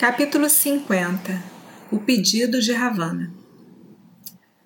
[0.00, 1.42] Capítulo 50
[1.90, 3.30] O pedido de Ravana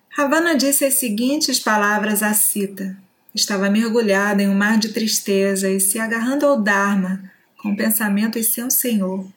[0.07, 2.95] Ravana disse as seguintes palavras a Sita.
[3.33, 8.63] Estava mergulhada em um mar de tristeza e se agarrando ao Dharma, com pensamentos sem
[8.63, 9.27] o Senhor.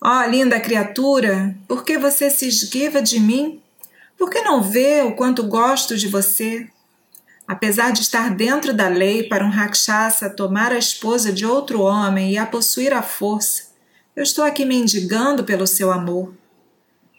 [0.00, 3.60] Ó oh, linda criatura, por que você se esquiva de mim?
[4.16, 6.66] Por que não vê o quanto gosto de você?
[7.46, 12.32] Apesar de estar dentro da lei para um rakshasa tomar a esposa de outro homem
[12.32, 13.65] e a possuir à força,
[14.16, 16.34] eu estou aqui mendigando pelo seu amor.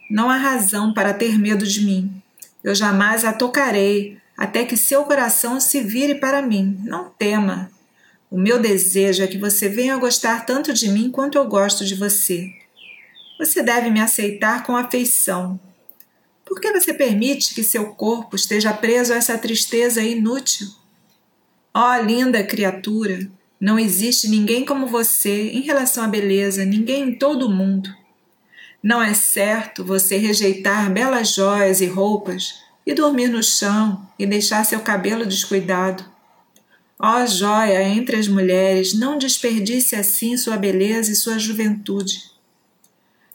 [0.10, 2.22] Não há razão para ter medo de mim.
[2.64, 6.82] Eu jamais a tocarei até que seu coração se vire para mim.
[6.84, 7.70] Não tema.
[8.32, 11.94] O meu desejo é que você venha gostar tanto de mim quanto eu gosto de
[11.94, 12.52] você.
[13.38, 15.60] Você deve me aceitar com afeição.
[16.44, 20.68] Por que você permite que seu corpo esteja preso a essa tristeza inútil?
[21.74, 27.16] Ó oh, linda criatura, não existe ninguém como você em relação à beleza, ninguém em
[27.16, 27.90] todo o mundo.
[28.84, 34.64] Não é certo você rejeitar belas joias e roupas e dormir no chão e deixar
[34.64, 36.06] seu cabelo descuidado.
[37.00, 42.32] Ó oh, joia entre as mulheres, não desperdice assim sua beleza e sua juventude.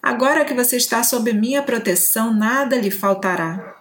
[0.03, 3.77] Agora que você está sob minha proteção, nada lhe faltará.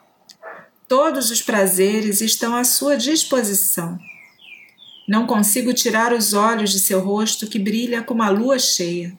[0.87, 3.97] Todos os prazeres estão à sua disposição.
[5.11, 9.11] Não consigo tirar os olhos de seu rosto que brilha como a lua cheia.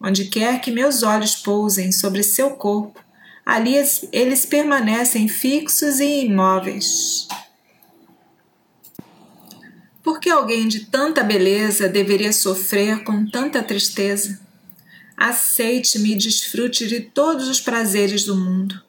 [0.00, 3.00] Onde quer que meus olhos pousem sobre seu corpo,
[3.46, 3.74] ali
[4.10, 7.28] eles permanecem fixos e imóveis.
[10.02, 14.40] Por que alguém de tanta beleza deveria sofrer com tanta tristeza?
[15.16, 18.82] Aceite-me e desfrute de todos os prazeres do mundo.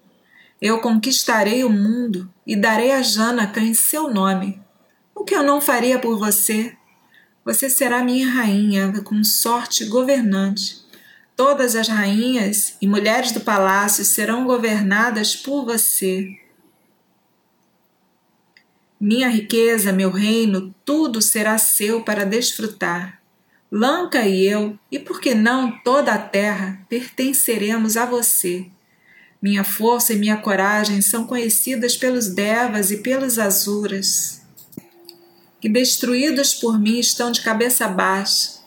[0.60, 4.65] Eu conquistarei o mundo e darei a Janaka em seu nome
[5.26, 6.78] que eu não faria por você?
[7.44, 10.86] Você será minha rainha, com sorte governante.
[11.36, 16.30] Todas as rainhas e mulheres do palácio serão governadas por você.
[19.00, 23.22] Minha riqueza, meu reino, tudo será seu para desfrutar.
[23.72, 28.68] Lanka e eu, e por que não toda a terra, pertenceremos a você.
[29.42, 34.45] Minha força e minha coragem são conhecidas pelos devas e pelos azuras
[35.66, 38.60] que destruídos por mim estão de cabeça baixa.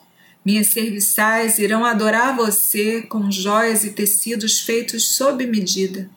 [0.43, 6.09] Minhas serviçais irão adorar você com joias e tecidos feitos sob medida.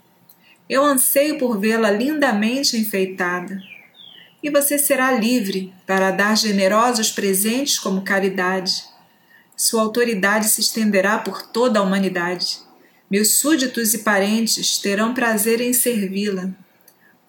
[0.69, 3.63] Eu anseio por vê-la lindamente enfeitada.
[4.43, 8.83] E você será livre para dar generosos presentes como caridade.
[9.57, 12.59] Sua autoridade se estenderá por toda a humanidade.
[13.09, 16.51] Meus súditos e parentes terão prazer em servi-la.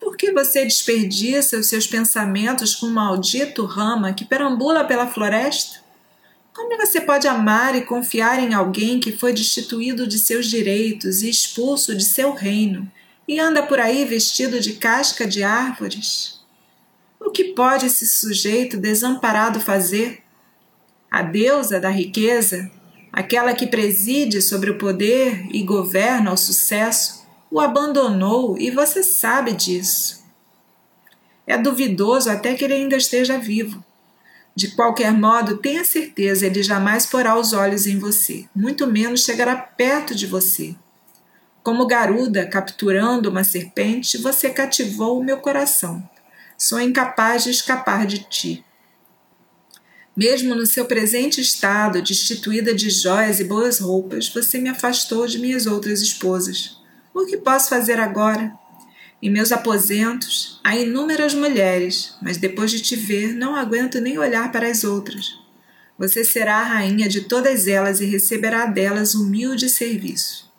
[0.04, 5.80] Por que você desperdiça os seus pensamentos com um maldito rama que perambula pela floresta?
[6.54, 11.30] Como você pode amar e confiar em alguém que foi destituído de seus direitos e
[11.30, 12.92] expulso de seu reino
[13.26, 16.42] e anda por aí vestido de casca de árvores?
[17.18, 20.22] O que pode esse sujeito desamparado fazer?
[21.10, 22.70] A deusa da riqueza,
[23.10, 27.23] aquela que preside sobre o poder e governa o sucesso,
[27.54, 30.24] o abandonou e você sabe disso.
[31.46, 33.86] É duvidoso até que ele ainda esteja vivo.
[34.56, 39.56] De qualquer modo, tenha certeza, ele jamais porá os olhos em você, muito menos chegará
[39.56, 40.76] perto de você.
[41.62, 46.04] Como garuda capturando uma serpente, você cativou o meu coração.
[46.58, 48.66] Sou incapaz de escapar de ti.
[50.18, 55.38] Mesmo no seu presente estado, destituída de joias e boas roupas, você me afastou de
[55.38, 56.83] minhas outras esposas.
[57.14, 58.52] O que posso fazer agora?
[59.22, 64.52] Em meus aposentos há inúmeras mulheres, mas depois de te ver não aguento nem olhar
[64.52, 65.40] para as outras.
[65.98, 70.52] Você será a rainha de todas elas e receberá delas humilde serviço.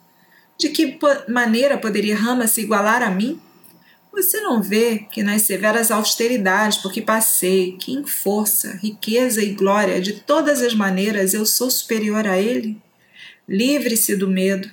[0.57, 3.39] De que maneira poderia Rama se igualar a mim?
[4.13, 9.53] Você não vê que nas severas austeridades por que passei, que em força, riqueza e
[9.53, 12.81] glória de todas as maneiras eu sou superior a ele?
[13.47, 14.71] Livre-se do medo,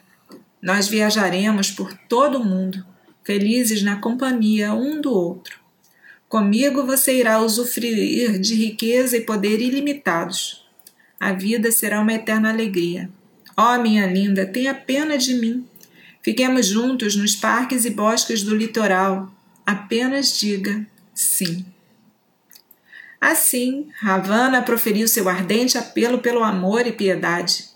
[0.62, 2.86] nós viajaremos por todo o mundo,
[3.24, 5.58] felizes na companhia um do outro.
[6.28, 10.64] Comigo você irá usufruir de riqueza e poder ilimitados.
[11.18, 13.10] A vida será uma eterna alegria.
[13.56, 15.66] Ó oh, minha linda, tenha pena de mim.
[16.22, 19.30] Fiquemos juntos nos parques e bosques do litoral.
[19.66, 21.66] Apenas diga sim.
[23.20, 27.66] Assim, Ravana proferiu seu ardente apelo pelo amor e piedade.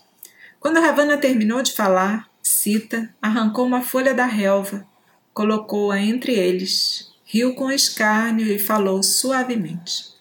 [0.59, 4.87] Quando Ravana terminou de falar, Sita arrancou uma folha da relva,
[5.33, 10.15] colocou-a entre eles, riu com escárnio e falou suavemente.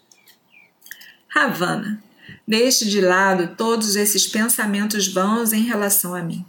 [1.29, 2.03] Ravana,
[2.47, 6.45] Deixe de lado todos esses pensamentos vãos em relação a mim.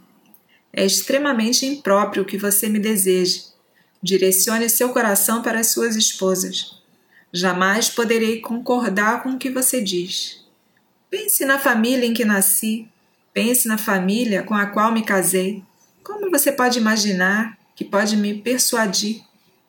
[0.72, 3.46] É extremamente impróprio que você me deseje.
[4.00, 6.80] Direcione seu coração para as suas esposas.
[7.32, 10.44] Jamais poderei concordar com o que você diz.
[11.10, 12.88] Pense na família em que nasci.
[13.38, 15.62] Pense na família com a qual me casei.
[16.02, 19.22] Como você pode imaginar que pode me persuadir?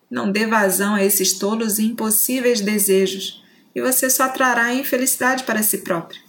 [0.09, 3.43] Não dê vazão a esses tolos e impossíveis desejos,
[3.75, 6.19] e você só trará infelicidade para si própria.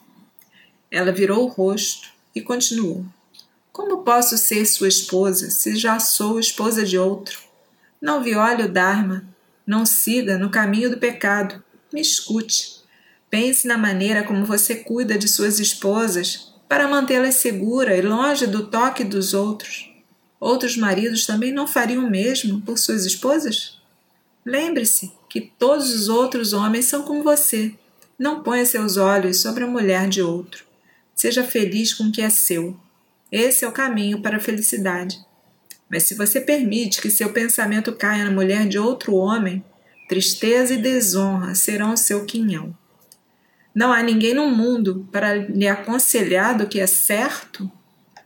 [0.90, 3.06] Ela virou o rosto e continuou.
[3.72, 7.40] Como posso ser sua esposa se já sou esposa de outro?
[8.02, 9.25] Não viole o Dharma,
[9.66, 11.64] não siga no caminho do pecado.
[11.90, 12.82] Me escute.
[13.31, 18.64] Pense na maneira como você cuida de suas esposas para mantê-las seguras e longe do
[18.64, 19.90] toque dos outros.
[20.38, 23.81] Outros maridos também não fariam o mesmo por suas esposas?
[24.46, 27.75] Lembre-se que todos os outros homens são como você.
[28.17, 30.64] Não ponha seus olhos sobre a mulher de outro.
[31.12, 32.78] Seja feliz com o que é seu.
[33.32, 35.19] Esse é o caminho para a felicidade.
[35.88, 39.64] Mas se você permite que seu pensamento caia na mulher de outro homem,
[40.08, 42.78] tristeza e desonra serão o seu quinhão.
[43.75, 47.70] Não há ninguém no mundo para lhe aconselhar do que é certo?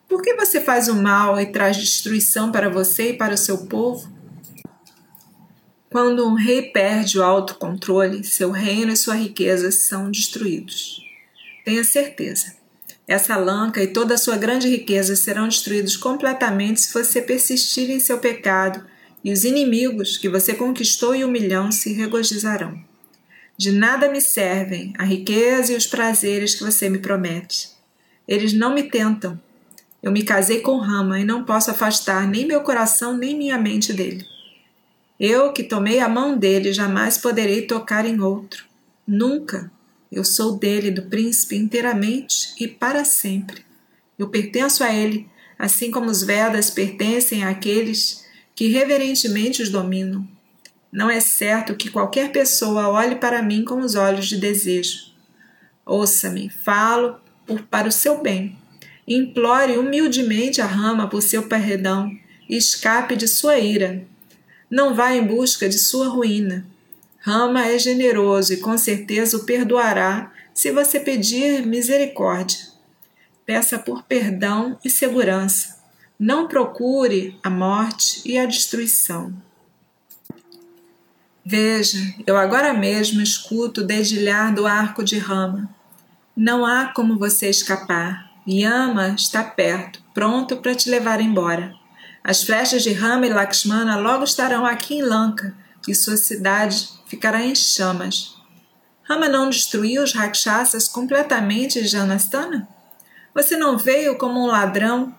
[0.08, 3.67] Por que você faz o mal e traz destruição para você e para o seu
[3.67, 4.12] povo?
[5.91, 11.00] Quando um rei perde o autocontrole, seu reino e sua riqueza são destruídos.
[11.64, 12.56] Tenha certeza.
[13.06, 18.00] Essa lanca e toda a sua grande riqueza serão destruídos completamente se você persistir em
[18.00, 18.85] seu pecado,
[19.23, 22.94] e os inimigos que você conquistou e humilhou se regozijarão.
[23.56, 27.70] De nada me servem a riqueza e os prazeres que você me promete.
[28.26, 29.40] Eles não me tentam.
[30.02, 33.92] Eu me casei com Rama e não posso afastar nem meu coração nem minha mente
[33.92, 34.26] dele.
[35.18, 38.64] Eu que tomei a mão dele jamais poderei tocar em outro.
[39.06, 39.70] Nunca.
[40.10, 43.64] Eu sou dele, do príncipe, inteiramente e para sempre.
[44.18, 45.28] Eu pertenço a ele,
[45.58, 48.24] assim como os Vedas pertencem àqueles
[48.54, 50.28] que reverentemente os dominam.
[50.94, 55.12] Não é certo que qualquer pessoa olhe para mim com os olhos de desejo.
[55.85, 58.56] Ouça-me, falo por, para o seu bem.
[59.06, 62.11] Implore humildemente a rama por seu perdão
[62.49, 64.06] e escape de sua ira
[64.75, 66.67] não vá em busca de sua ruína.
[67.19, 72.58] Rama é generoso e com certeza o perdoará se você pedir misericórdia.
[73.47, 75.81] Peça por perdão e segurança.
[76.19, 79.32] Não procure a morte e a destruição.
[81.46, 85.69] Veja, eu agora mesmo escuto o dedilhar do arco de Rama.
[86.35, 88.32] Não há como você escapar.
[88.49, 91.75] Yama está perto, pronto para te levar embora.
[92.23, 95.55] As flechas de Rama e Lakshmana logo estarão aqui em Lanka
[95.87, 98.35] e sua cidade ficará em chamas.
[99.02, 102.67] Rama não destruiu os Rakshasas completamente Janastana?
[103.35, 105.14] Você não veio como um ladrão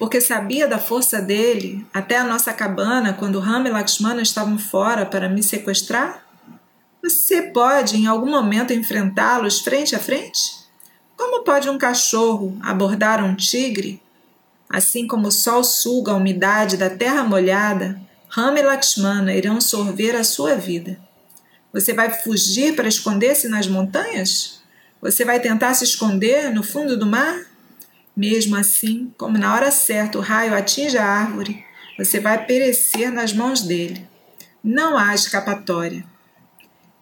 [0.00, 5.06] porque sabia da força dele até a nossa cabana quando Rama e Lakshmana estavam fora
[5.06, 6.26] para me sequestrar?
[7.00, 10.58] Você pode em algum momento enfrentá-los frente a frente?
[11.16, 14.02] Como pode um cachorro abordar um tigre
[14.70, 20.14] Assim como o sol suga a umidade da terra molhada, Rama e Lakshmana irão sorver
[20.14, 20.96] a sua vida.
[21.72, 24.60] Você vai fugir para esconder-se nas montanhas?
[25.02, 27.49] Você vai tentar se esconder no fundo do mar?
[28.16, 31.64] Mesmo assim, como na hora certa o raio atinge a árvore,
[31.96, 34.06] você vai perecer nas mãos dele.
[34.62, 36.04] Não há escapatória.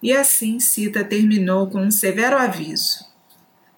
[0.01, 3.05] E assim Sita terminou com um severo aviso.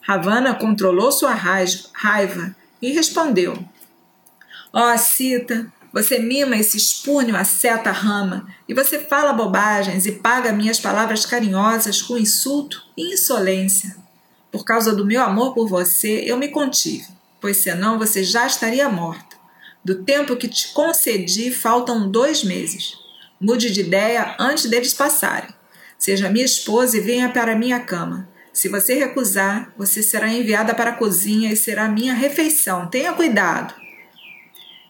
[0.02, 3.58] Ravana controlou sua raiva e respondeu:
[4.74, 10.14] Ó, oh, Cita, você mima esse espúnio a seta rama, e você fala bobagens e
[10.14, 13.96] paga minhas palavras carinhosas com insulto e insolência.
[14.52, 17.08] Por causa do meu amor por você, eu me contive,
[17.42, 19.36] pois senão você já estaria morta.
[19.84, 22.94] Do tempo que te concedi, faltam dois meses.
[23.40, 25.50] Mude de ideia antes deles passarem.
[25.98, 28.30] Seja minha esposa e venha para minha cama.
[28.54, 32.88] Se você recusar, você será enviada para a cozinha e será minha refeição.
[32.88, 33.74] Tenha cuidado.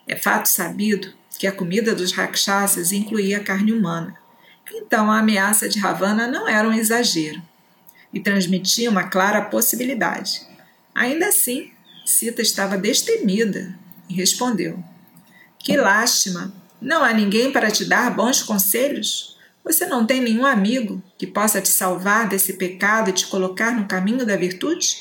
[0.05, 4.17] É fato sabido que a comida dos rakshasas incluía carne humana.
[4.74, 7.41] Então a ameaça de Ravana não era um exagero
[8.13, 10.41] e transmitia uma clara possibilidade.
[10.93, 11.72] Ainda assim,
[12.11, 13.73] Sita estava destemida
[14.09, 14.83] e respondeu:
[15.57, 16.53] Que lástima!
[16.81, 19.37] Não há ninguém para te dar bons conselhos?
[19.63, 23.87] Você não tem nenhum amigo que possa te salvar desse pecado e te colocar no
[23.87, 24.97] caminho da virtude?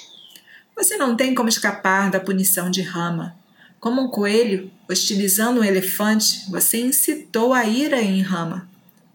[0.77, 3.37] Você não tem como escapar da punição de Rama.
[3.81, 8.69] Como um coelho hostilizando um elefante, você incitou a ira em Rama.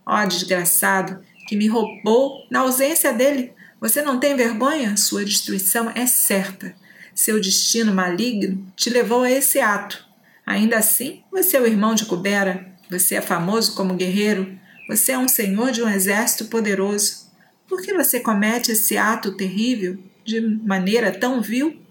[0.06, 4.98] Ó oh, desgraçado, que me roubou, na ausência dele, Você não tem vergonha?
[4.98, 6.76] Sua destruição é certa.
[7.16, 10.06] Seu destino maligno te levou a esse ato.
[10.46, 12.68] Ainda assim, você é o irmão de Cubera.
[12.92, 14.60] Você é famoso como guerreiro.
[14.90, 17.32] Você é um senhor de um exército poderoso.
[17.70, 21.82] Por que você comete esse ato terrível de maneira tão vil?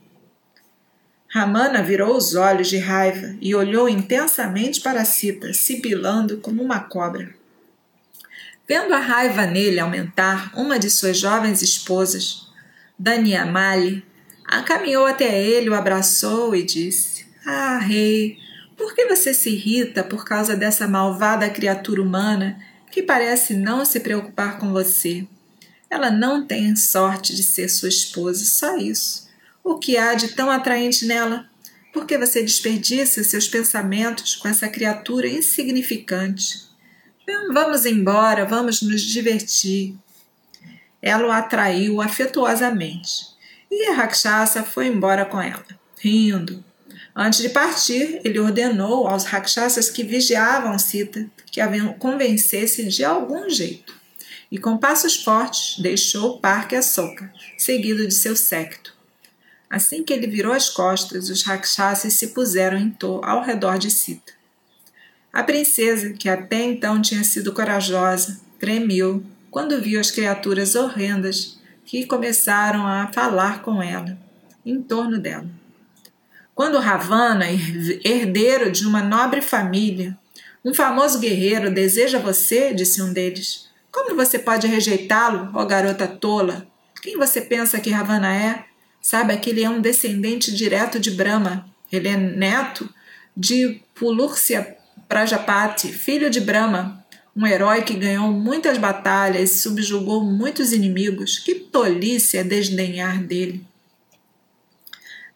[1.26, 7.34] Ramana virou os olhos de raiva e olhou intensamente para Sita, sibilando como uma cobra.
[8.68, 12.46] Vendo a raiva nele aumentar, uma de suas jovens esposas,
[12.98, 14.04] Daniamali,
[14.62, 18.38] caminhou até ele, o abraçou e disse: Ah, rei,
[18.76, 22.58] por que você se irrita por causa dessa malvada criatura humana
[22.90, 25.26] que parece não se preocupar com você?
[25.90, 29.28] Ela não tem sorte de ser sua esposa, só isso.
[29.62, 31.48] O que há de tão atraente nela?
[31.92, 36.64] Por que você desperdiça seus pensamentos com essa criatura insignificante?
[37.52, 39.96] Vamos embora, vamos nos divertir.
[41.00, 43.33] Ela o atraiu afetuosamente
[43.74, 45.64] e a Rakshasa foi embora com ela,
[45.98, 46.64] rindo.
[47.14, 53.48] Antes de partir, ele ordenou aos Rakshasas que vigiavam Sita que a convencessem de algum
[53.48, 53.94] jeito.
[54.50, 58.94] E com passos fortes deixou o parque Assoka, seguido de seu séquito.
[59.70, 63.90] Assim que ele virou as costas, os rakshasas se puseram em torno ao redor de
[63.90, 64.32] Sita.
[65.32, 72.06] A princesa, que até então tinha sido corajosa, tremeu quando viu as criaturas horrendas que
[72.06, 74.18] começaram a falar com ela,
[74.64, 75.46] em torno dela.
[76.54, 77.46] Quando Ravana,
[78.04, 80.16] herdeiro de uma nobre família,
[80.64, 86.66] um famoso guerreiro, deseja você, disse um deles, como você pode rejeitá-lo, ó garota tola?
[87.02, 88.64] Quem você pensa que Ravana é?
[89.00, 91.68] Sabe que ele é um descendente direto de Brahma.
[91.92, 92.88] Ele é neto
[93.36, 94.76] de Pulurcia
[95.08, 97.03] Prajapati, filho de Brahma,
[97.36, 101.38] um herói que ganhou muitas batalhas e subjugou muitos inimigos.
[101.38, 103.64] Que tolice é desdenhar dele.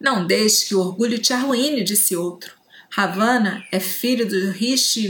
[0.00, 2.57] Não deixe que o orgulho te arruine, disse outro.
[2.90, 5.09] Ravana é filho do Rishi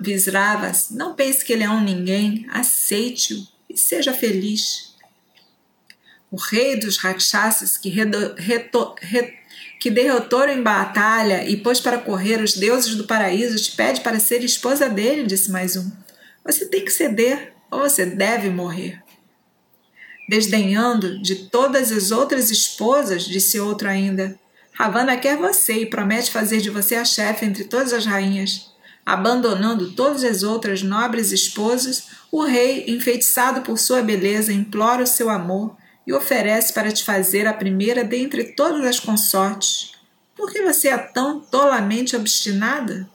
[0.00, 0.90] Visravas.
[0.90, 2.46] Não pense que ele é um ninguém.
[2.50, 4.85] Aceite-o e seja feliz
[6.36, 9.32] o rei dos Rakshasas que, redo, reto, re,
[9.80, 14.20] que derrotou em batalha e pôs para correr os deuses do paraíso, te pede para
[14.20, 15.90] ser esposa dele, disse mais um.
[16.44, 19.02] Você tem que ceder ou você deve morrer.
[20.28, 24.38] Desdenhando de todas as outras esposas, disse outro ainda,
[24.72, 28.72] Ravana quer você e promete fazer de você a chefe entre todas as rainhas.
[29.06, 35.30] Abandonando todas as outras nobres esposas, o rei, enfeitiçado por sua beleza, implora o seu
[35.30, 35.74] amor
[36.06, 39.92] e oferece para te fazer a primeira dentre todas as consortes.
[40.36, 43.08] Por que você é tão tolamente obstinada?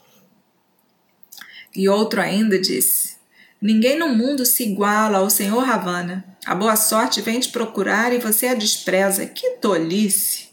[1.73, 3.15] E outro ainda disse:
[3.61, 6.25] Ninguém no mundo se iguala ao senhor Ravana.
[6.45, 9.25] A boa sorte vem te procurar e você a despreza.
[9.27, 10.49] Que tolice!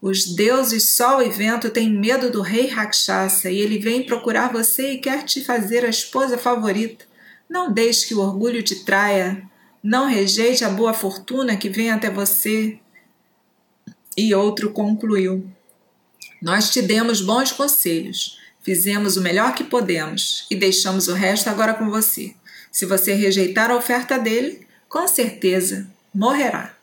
[0.00, 4.92] Os deuses Sol e Vento têm medo do rei Rakshasa e ele vem procurar você
[4.92, 7.04] e quer te fazer a esposa favorita.
[7.48, 9.42] Não deixe que o orgulho te traia.
[9.82, 12.78] Não rejeite a boa fortuna que vem até você.
[14.16, 15.48] E outro concluiu:
[16.42, 21.74] Nós te demos bons conselhos, fizemos o melhor que podemos e deixamos o resto agora
[21.74, 22.34] com você.
[22.70, 26.77] Se você rejeitar a oferta dele, com certeza morrerá.